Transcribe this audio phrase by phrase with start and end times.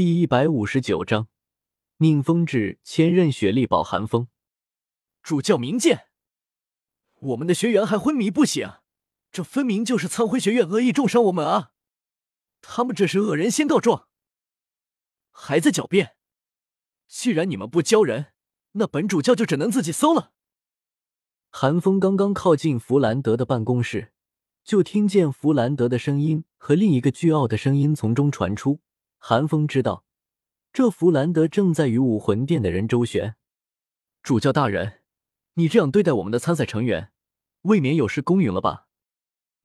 [0.00, 1.28] 第一百五十九章，
[1.98, 4.28] 宁风致千仞雪力保寒风。
[5.22, 6.06] 主教明鉴，
[7.18, 8.66] 我们的学员还昏迷不醒，
[9.30, 11.72] 这分明就是苍辉学院恶意重伤我们啊！
[12.62, 14.08] 他们这是恶人先告状，
[15.30, 16.16] 还在狡辩。
[17.06, 18.28] 既然你们不教人，
[18.72, 20.32] 那本主教就只能自己搜了。
[21.50, 24.14] 韩风刚刚靠近弗兰德的办公室，
[24.64, 28.80] 就听见弗兰德的声音和另一个倨傲的声音从中传出。
[29.22, 30.06] 韩风知道，
[30.72, 33.36] 这弗兰德正在与武魂殿的人周旋。
[34.22, 35.02] 主教大人，
[35.54, 37.12] 你这样对待我们的参赛成员，
[37.62, 38.86] 未免有失公允了吧？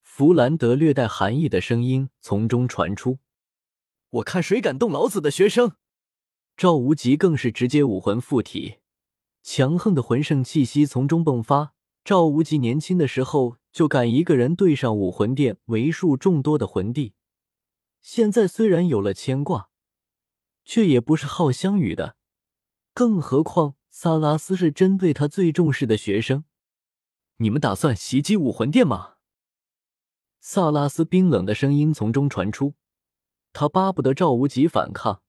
[0.00, 3.18] 弗兰德略带寒意的声音从中传出。
[4.08, 5.72] 我看谁敢动老子的学生！
[6.56, 8.78] 赵无极更是直接武魂附体。
[9.42, 11.74] 强横的魂圣气息从中迸发。
[12.02, 17.12] 赵无极年轻的时候就敢一个人对上武魂殿为数众多的魂帝，
[18.02, 19.70] 现在虽然有了牵挂，
[20.64, 22.16] 却也不是好相与的。
[22.92, 26.44] 更何况萨拉斯是针对他最重视的学生。
[27.36, 29.14] 你们打算袭击武魂殿吗？
[30.40, 32.74] 萨拉斯冰冷的声音从中传出。
[33.52, 35.22] 他巴不得赵无极反抗。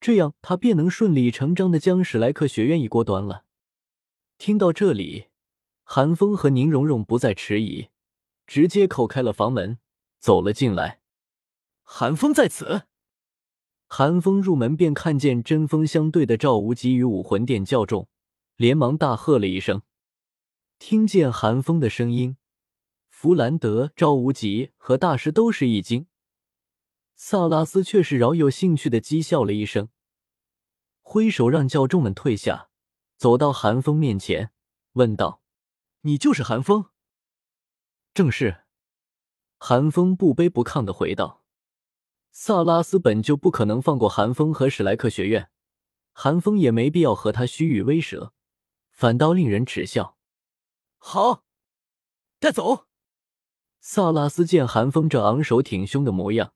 [0.00, 3.44] 这样，他便能顺理成章的将史莱克学院一锅端了。
[4.36, 5.28] 听到这里，
[5.84, 7.88] 韩风和宁荣荣不再迟疑，
[8.46, 9.78] 直接叩开了房门，
[10.18, 11.01] 走了进来。
[11.94, 12.84] 寒风在此。
[13.86, 18.08] 寒风入门便看见针锋相对的赵无极与武魂殿教众，
[18.56, 19.82] 连忙大喝了一声。
[20.78, 22.38] 听见寒风的声音，
[23.10, 26.06] 弗兰德、赵无极和大师都是一惊。
[27.14, 29.90] 萨拉斯却是饶有兴趣的讥笑了一声，
[31.02, 32.70] 挥手让教众们退下，
[33.18, 34.50] 走到寒风面前，
[34.92, 35.42] 问道
[36.00, 36.86] ：“你就是寒风
[38.14, 38.62] ？”“正是。”
[39.60, 41.41] 寒风不卑不亢的回道。
[42.34, 45.50] 萨拉斯本就不可能放过韩风和史莱克学院，
[46.12, 48.32] 韩风也没必要和他虚与委蛇，
[48.90, 50.16] 反倒令人耻笑。
[50.96, 51.44] 好，
[52.40, 52.86] 带走。
[53.80, 56.54] 萨拉斯见韩风这昂首挺胸的模样。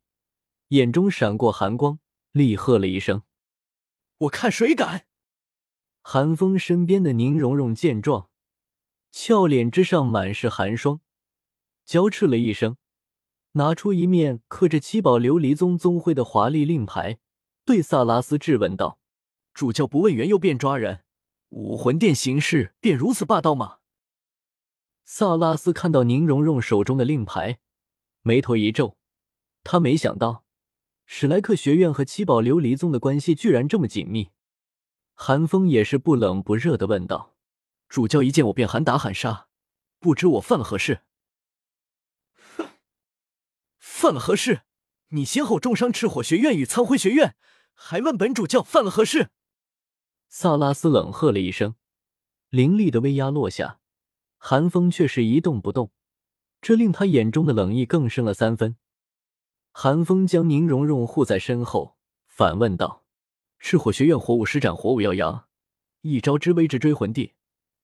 [0.68, 2.00] 眼中闪过寒光，
[2.32, 3.22] 厉喝了一声
[4.18, 5.06] ：“我看谁敢！”
[6.00, 8.30] 寒风身边的宁荣荣见状，
[9.12, 11.00] 俏脸之上满是寒霜，
[11.84, 12.78] 娇斥了一声，
[13.56, 17.18] 拿出一面刻着七宝琉璃宗宗徽的华丽令牌，
[17.64, 18.98] 对萨拉斯质问道
[19.54, 21.04] ：“主教不问缘由便抓人，
[21.48, 23.78] 武魂殿行事便如此霸道吗？”
[25.06, 27.58] 萨拉斯看到宁荣荣手中的令牌，
[28.20, 28.98] 眉头一皱，
[29.64, 30.44] 他没想到。
[31.06, 34.28] 史莱克学院和七宝琉璃宗的关系居然这么紧密，
[35.14, 37.34] 韩风也是不冷不热的问道
[37.88, 39.46] ：“主教一见我便喊打喊杀，
[39.98, 41.00] 不知我犯了何事？”“，
[43.96, 44.60] 犯了何事？
[45.08, 47.34] 你先后重伤赤火学院与苍辉学院，
[47.72, 49.30] 还问本主教犯了何事？”
[50.28, 51.76] 萨拉斯冷喝了一声，
[52.50, 53.80] 凌厉的威压落下，
[54.36, 55.92] 寒风却是一动不动，
[56.60, 58.76] 这令他眼中的冷意更深了三分。
[59.72, 61.96] 寒风将宁荣荣护在身后，
[62.26, 63.02] 反问道
[63.58, 65.48] ：“赤火学院火舞施展火舞耀阳，
[66.02, 67.32] 一招之威直追魂帝。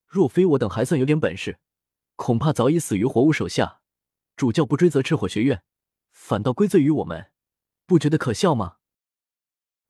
[0.06, 1.58] 若非我等还算有点本事，
[2.16, 3.80] 恐怕早已死于火舞手下。
[4.36, 5.62] 主教不追责赤火学院，
[6.12, 7.32] 反倒归罪于我们，
[7.84, 8.76] 不觉得可笑吗？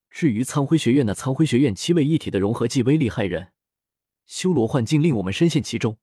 [0.09, 3.53] 至于苍辉学院，那苍辉学院七位一体的融合技威力骇人，
[4.25, 5.99] 修罗幻境令我们深陷其中，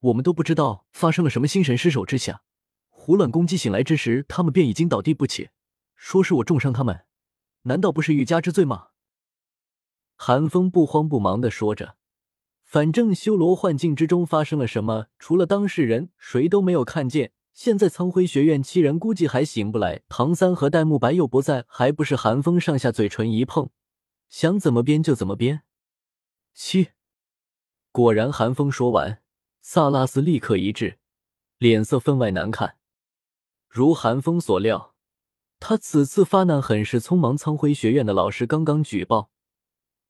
[0.00, 2.42] 我们都不知道发生了什么心神失守之下。”
[2.88, 5.50] 胡乱攻击，醒来之时，他们便已经倒地不起。
[5.94, 7.04] 说是我重伤他们，
[7.62, 8.88] 难道不是欲加之罪吗？
[10.16, 11.96] 寒风不慌不忙的说着，
[12.64, 17.30] 反正修罗幻境之中发生了什么，除了当事人，谁都没有看见。
[17.56, 23.70] 现在苍辉学院七人估计还醒不来，唐三和戴沐白又不在，还不是寒风上下嘴唇一碰，
[24.28, 25.62] 想怎么编就怎么编。
[26.52, 26.88] 七，
[27.90, 29.22] 果然，寒风说完，
[29.62, 30.98] 萨拉斯立刻一滞，
[31.56, 32.76] 脸色分外难看。
[33.70, 34.94] 如寒风所料，
[35.58, 37.34] 他此次发难很是匆忙。
[37.34, 39.30] 苍辉学院的老师刚刚举报，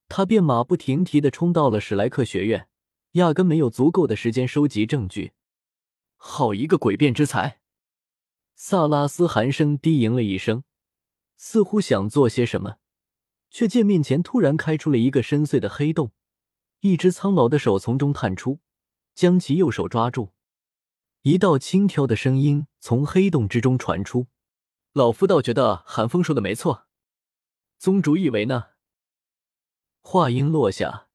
[0.09, 2.67] 他便马不停蹄的冲到了史莱克学院，
[3.13, 5.35] 压根没有足够的时间收集证据。
[6.29, 7.61] 好一个诡辩之才！
[8.57, 10.65] 萨拉斯寒声低吟了一声，
[11.37, 12.79] 似乎想做些什么，
[13.49, 16.11] 却见面前突然开出了一个深邃的黑洞，
[16.81, 18.59] 一只苍老的手从中探出，
[19.15, 20.33] 将其右手抓住。
[21.23, 24.27] 一道轻佻的声音从黑洞之中传出
[24.93, 26.89] ：“老夫倒觉得寒风说的没错，
[27.79, 28.65] 宗主以为呢？”
[30.03, 31.09] 话音落下，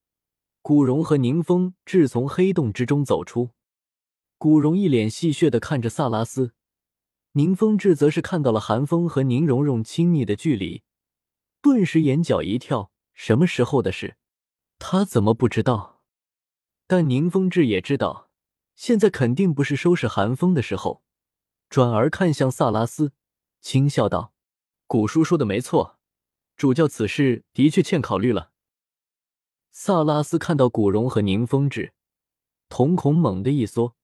[0.61, 3.51] 古荣和宁风致从黑洞之中走出。
[4.41, 6.55] 古荣一脸戏谑的看着萨拉斯，
[7.33, 10.81] 宁风致则是看到了寒风和宁荣荣亲密的距离，
[11.61, 14.17] 顿时眼角一跳，什么时候的事？
[14.79, 16.01] 他怎么不知道？
[16.87, 18.31] 但宁风致也知道，
[18.73, 21.03] 现在肯定不是收拾寒风的时候。
[21.69, 23.13] 转而看向萨拉斯，
[23.59, 24.33] 轻笑道
[24.87, 25.99] ：“古叔说的没错，
[26.57, 28.49] 主教此事的确欠考虑了。”
[29.69, 31.93] 萨拉斯看到古荣和宁风致，
[32.69, 33.95] 瞳孔猛地一缩，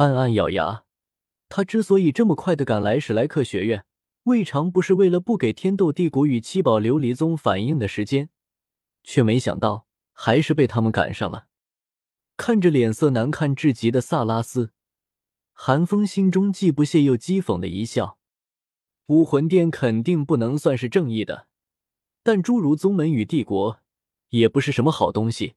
[0.00, 0.84] 暗暗咬牙。
[1.50, 3.84] 他之所以这么快的赶来史莱克学院，
[4.22, 8.30] 未尝不是为了不给天斗帝国与七宝琉璃宗反应的时间，
[9.04, 11.48] 却没想到还是被他们赶上了。
[12.38, 14.72] 看着脸色难看至极的萨拉斯。
[15.52, 18.16] 韩风心中既不屑又讥讽的一笑，
[19.08, 21.46] 武魂殿肯定不能算是正义的，
[22.22, 23.80] 但诸如宗门与帝国
[24.30, 25.56] 也不是什么好东西，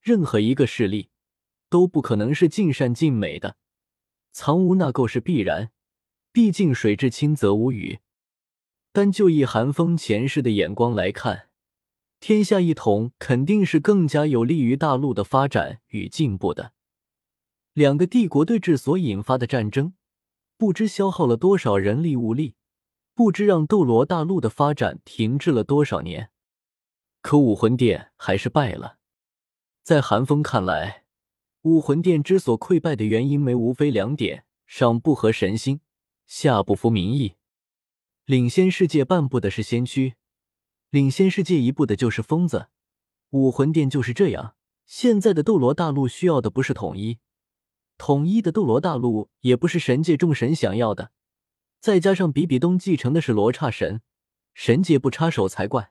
[0.00, 1.10] 任何一个势力
[1.70, 3.56] 都不可能是尽善尽美的，
[4.38, 5.70] 藏污纳垢是必然，
[6.30, 8.00] 毕竟水至清则无鱼。
[8.92, 11.48] 但就以韩风前世的眼光来看，
[12.20, 16.74] 天下一统肯定是更加有利于大陆的发展与进步的。
[17.72, 19.94] 两个帝国对峙所引发的战争，
[20.58, 22.56] 不知消耗了多少人力物力，
[23.14, 26.30] 不知让斗罗大陆的发展停滞了多少年。
[27.22, 28.98] 可武魂殿还是败了。
[29.82, 31.05] 在韩风看来，
[31.66, 35.80] 武魂殿之所溃败的原因，没无非两点：上不合神心，
[36.24, 37.34] 下不服民意。
[38.24, 40.14] 领先世界半步的是先驱，
[40.90, 42.68] 领先世界一步的就是疯子。
[43.30, 44.54] 武魂殿就是这样。
[44.84, 47.18] 现在的斗罗大陆需要的不是统一。
[47.98, 51.10] 统一的斗罗大陆也不是神界众神想要的，
[51.80, 54.02] 再加上比比东继承的是罗刹神，
[54.54, 55.90] 神界不插手才怪。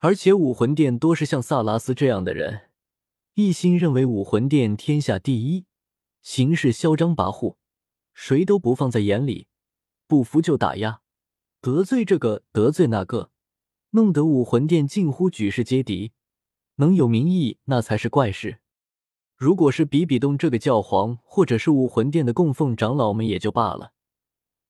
[0.00, 2.68] 而且武魂殿多是像萨拉斯这样的人，
[3.36, 5.64] 一心认为武魂殿天下第一，
[6.22, 7.56] 行事嚣张跋扈，
[8.12, 9.48] 谁都不放在眼里，
[10.06, 11.00] 不服就打压，
[11.60, 13.32] 得罪这个得罪那个，
[13.90, 16.12] 弄得武魂殿近乎举世皆敌。
[16.76, 18.60] 能有民意那才是怪事。
[19.36, 23.94] 如果是比比东这个教皇，或者是武魂殿的供奉长老们也就罢了，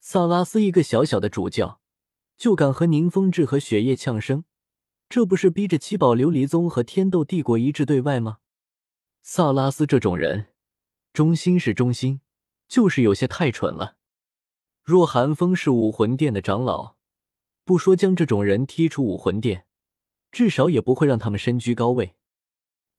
[0.00, 1.80] 萨拉斯一个小小的主教，
[2.38, 4.44] 就敢和宁风致和雪夜呛声，
[5.10, 8.38] 这不是逼着七宝琉璃宗和天斗帝国一致对外吗？
[9.26, 10.48] 萨拉斯这种人，
[11.14, 12.20] 忠心是忠心，
[12.68, 13.96] 就是有些太蠢了。
[14.82, 16.96] 若寒风是武魂殿的长老，
[17.64, 19.64] 不说将这种人踢出武魂殿，
[20.30, 22.16] 至少也不会让他们身居高位。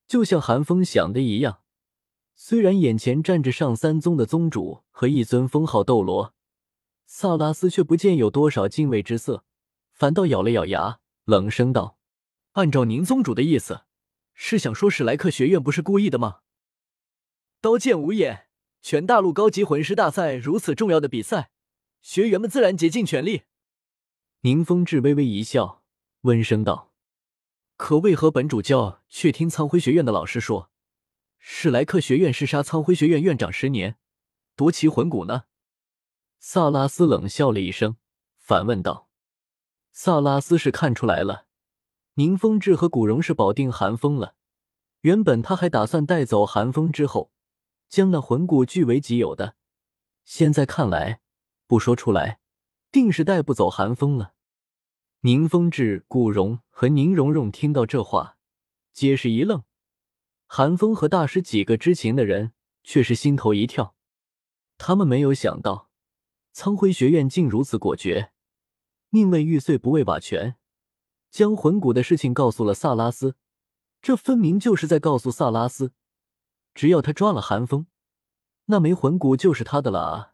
[0.08, 1.60] 就像韩风想的一样，
[2.34, 6.34] 虽然眼前站着上三宗的宗主和一尊封号斗罗，
[7.06, 9.44] 萨拉斯却不见有多少敬畏之色，
[9.92, 12.00] 反倒咬了咬牙，冷声道
[12.54, 13.84] ：“按照宁宗主的意思，
[14.36, 16.42] 是想说史莱克学院不是故意的吗？”
[17.60, 18.48] 刀剑无眼，
[18.82, 21.50] 全大陆高级魂师大赛如此重要的比赛，
[22.02, 23.46] 学员们自然竭尽全力。
[24.42, 25.84] 宁风致微微一笑，
[26.22, 26.94] 温声道。
[27.78, 30.70] 可为何本主教却听苍辉学院的老师说，
[31.40, 33.98] 史莱克学院是杀苍辉学院院长十年，
[34.56, 35.46] 夺其魂骨呢？
[36.38, 37.98] 萨拉斯冷笑了一声，
[38.38, 39.10] 反问道
[39.92, 41.45] ：“萨拉斯是看出来了，
[42.16, 44.36] 宁风致和古荣是保定寒风了。
[45.02, 47.32] 原本他还打算带走寒风之后，
[47.90, 49.56] 将那魂骨据为己有的。
[50.24, 51.20] 现在看来，
[51.68, 52.40] 不说出来，
[52.92, 54.34] 定是带不走寒风了。”
[55.22, 58.38] 宁风致、古荣和宁荣荣听到这话，
[58.94, 59.64] 皆是一愣。
[60.48, 62.54] 韩风和大师几个知情的人
[62.84, 63.96] 却是心头一跳。
[64.78, 65.90] 他们没有想到，
[66.54, 68.32] 苍辉学院竟如此果决，
[69.10, 70.56] 宁为玉碎不为瓦全，
[71.36, 73.36] 将魂骨的事情告诉了萨拉斯。
[74.02, 75.92] 这分明就是在告诉萨拉斯，
[76.74, 77.88] 只要他抓了韩风，
[78.68, 80.34] 那枚魂骨就是他的了啊！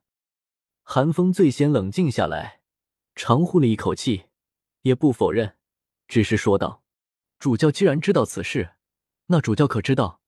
[0.84, 2.62] 韩风最先冷静下来，
[3.15, 4.25] 长呼了一口气。
[4.84, 5.58] 也不否认，
[6.08, 6.84] 只是说道
[7.39, 8.75] ：“主教既然知道此事，
[9.25, 10.22] 那主教可知道，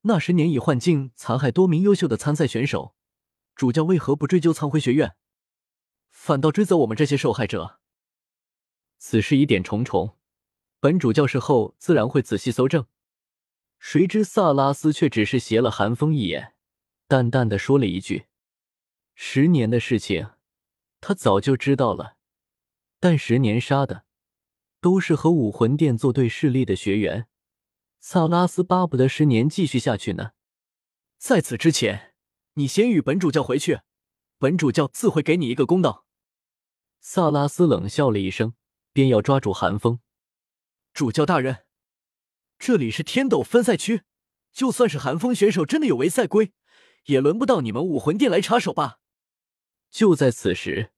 [0.00, 2.96] 那十年以幻境残害多名优秀的参赛选手？
[3.54, 5.14] 主教为何不追究苍辉学院，
[6.08, 7.78] 反倒追责我们这些受害者？
[9.08, 10.16] 此事疑点重重，
[10.80, 12.86] 本主教事后自然会仔细搜证。”
[13.78, 16.54] 谁知萨拉斯却只是斜了寒风一眼，
[17.06, 18.26] 淡淡的说了一句
[19.14, 20.30] ：“十年的事情，
[21.00, 22.16] 他早就知道了。”
[22.98, 24.06] 但十年杀的
[24.80, 27.28] 都是和武魂殿作对势力的学员，
[28.00, 30.32] 萨拉斯巴不得十年继续下去呢。
[31.16, 32.14] 在此之前，
[32.54, 33.82] 你先与本主教回去，
[34.38, 36.06] 本主教自会给你一个公道。
[36.98, 38.54] 萨拉斯冷笑了一声，
[38.96, 40.00] 便要抓住寒风。
[40.94, 41.66] 主教大人，
[42.58, 44.04] 这里是天斗分赛区，
[44.54, 46.54] 就算是寒风选手真的有违赛规，
[47.04, 49.00] 也轮不到你们武魂殿来插手吧？
[49.90, 50.92] 就在此时。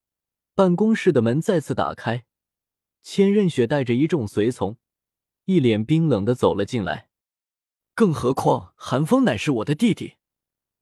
[0.54, 2.24] 办公室的门再次打开，
[3.02, 4.78] 千仞雪带着一众随从，
[5.46, 7.10] 一脸冰冷的走了进来。
[7.94, 10.18] 更何况寒风乃是我的弟弟，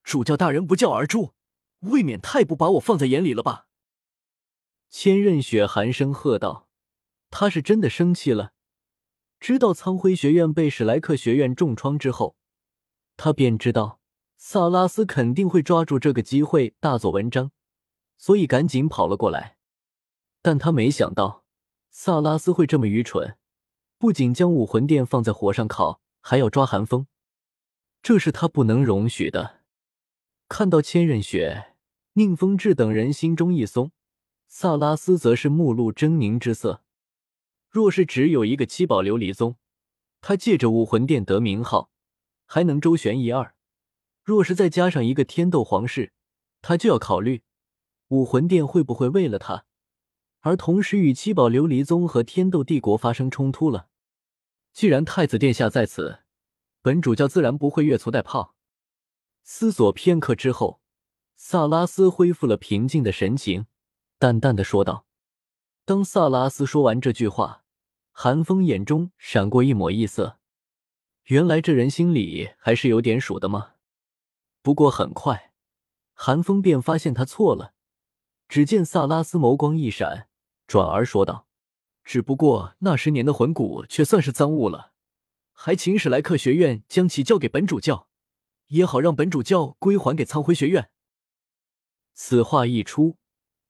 [0.03, 1.33] 主教大人不教而诛，
[1.81, 3.69] 未免太不把我放在眼里了吧？
[4.91, 6.66] 千仞雪寒声喝道
[7.39, 8.55] ：“他是真的生气了。
[9.39, 12.35] 知道苍辉学院被史莱克学院重创之后，
[13.19, 14.01] 他便知道
[14.39, 17.51] 萨拉斯肯定会抓住这个机会大做文章，
[18.17, 19.59] 所以赶紧跑了过来。
[20.41, 21.45] 但他没想到
[21.91, 23.37] 萨拉斯会这么愚蠢，
[23.99, 27.07] 不仅将武魂殿放在火上烤，还要抓寒风，
[28.03, 29.61] 这是他不能容许的。
[30.49, 31.75] 看到千仞雪、
[32.15, 33.93] 宁风致等人心中一松。”
[34.49, 36.83] 萨拉斯则是目露狰狞之色。
[37.77, 39.57] 若是只有一个七宝琉璃宗，
[40.23, 41.91] 他借着武魂殿得名号，
[42.47, 43.53] 还能周旋一二；
[44.25, 46.15] 若是再加上一个天斗皇室，
[46.63, 47.43] 他就要考虑
[48.09, 49.67] 武魂殿会不会为了他，
[50.41, 53.89] 而同时与七宝琉璃宗和天斗帝国发生冲突了。
[54.73, 56.21] 既然太子殿下在此，
[56.81, 58.53] 本主教自然不会越俎代庖。
[59.45, 60.81] 思索片刻之后，
[61.37, 63.67] 萨拉斯恢复了平静的神情。
[64.19, 65.05] 淡淡的说道。
[65.85, 67.65] 当萨拉斯说完这句话，
[68.19, 70.39] 寒风眼中闪过一抹异色。
[71.25, 73.73] 原来这人心里还是有点数的吗？
[74.63, 75.53] 不过很快，
[76.15, 77.75] 寒风便发现他错了。
[78.49, 80.29] 只见萨拉斯眸光一闪，
[80.67, 81.47] 转而说道
[82.05, 84.93] ：“只不过那十年的魂骨却算是赃物了，
[85.53, 88.09] 还请史莱克学院将其交给本主教，
[88.69, 90.89] 也好让本主教归还给苍辉学院。”
[92.15, 93.19] 此话一出。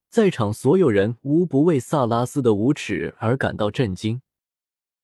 [0.09, 4.23] 在场所有人无不为萨拉斯的无耻而感到震惊。